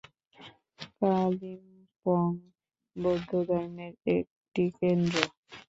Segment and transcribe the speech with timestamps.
[0.97, 2.27] কালিম্পং
[2.95, 5.15] বৌদ্ধধর্মের একটি কেন্দ্র।